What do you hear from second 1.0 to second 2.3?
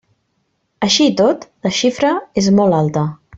i tot, la xifra